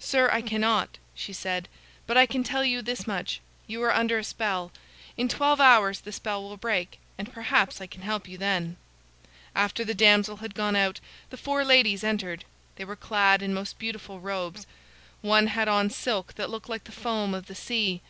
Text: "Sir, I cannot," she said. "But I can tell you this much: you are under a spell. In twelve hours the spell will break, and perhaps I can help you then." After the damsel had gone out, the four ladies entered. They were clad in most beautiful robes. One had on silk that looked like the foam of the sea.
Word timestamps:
"Sir, 0.00 0.28
I 0.32 0.42
cannot," 0.42 0.98
she 1.14 1.32
said. 1.32 1.68
"But 2.08 2.16
I 2.16 2.26
can 2.26 2.42
tell 2.42 2.64
you 2.64 2.82
this 2.82 3.06
much: 3.06 3.40
you 3.68 3.80
are 3.84 3.94
under 3.94 4.18
a 4.18 4.24
spell. 4.24 4.72
In 5.16 5.28
twelve 5.28 5.60
hours 5.60 6.00
the 6.00 6.10
spell 6.10 6.42
will 6.42 6.56
break, 6.56 6.98
and 7.16 7.32
perhaps 7.32 7.80
I 7.80 7.86
can 7.86 8.02
help 8.02 8.26
you 8.26 8.36
then." 8.36 8.76
After 9.54 9.84
the 9.84 9.94
damsel 9.94 10.38
had 10.38 10.56
gone 10.56 10.74
out, 10.74 10.98
the 11.30 11.36
four 11.36 11.64
ladies 11.64 12.02
entered. 12.02 12.44
They 12.74 12.84
were 12.84 12.96
clad 12.96 13.40
in 13.40 13.54
most 13.54 13.78
beautiful 13.78 14.18
robes. 14.18 14.66
One 15.20 15.46
had 15.46 15.68
on 15.68 15.90
silk 15.90 16.34
that 16.34 16.50
looked 16.50 16.68
like 16.68 16.82
the 16.82 16.90
foam 16.90 17.32
of 17.32 17.46
the 17.46 17.54
sea. 17.54 18.02